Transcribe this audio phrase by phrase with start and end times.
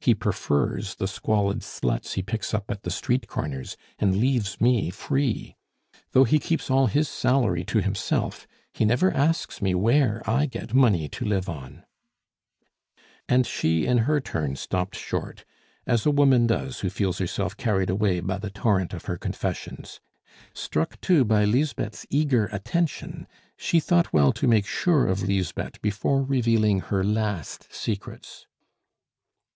[0.00, 4.90] He prefers the squalid sluts he picks up at the street corners, and leaves me
[4.90, 5.54] free.
[6.10, 10.74] Though he keeps all his salary to himself, he never asks me where I get
[10.74, 11.84] money to live on"
[13.28, 15.44] And she in her turn stopped short,
[15.86, 20.00] as a woman does who feels herself carried away by the torrent of her confessions;
[20.52, 26.24] struck, too, by Lisbeth's eager attention, she thought well to make sure of Lisbeth before
[26.24, 28.48] revealing her last secrets.